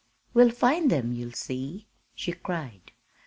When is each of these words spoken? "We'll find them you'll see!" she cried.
"We'll 0.33 0.49
find 0.49 0.89
them 0.89 1.13
you'll 1.13 1.33
see!" 1.33 1.87
she 2.15 2.31
cried. 2.33 2.91